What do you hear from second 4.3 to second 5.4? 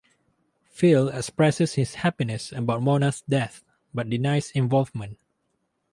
involvement.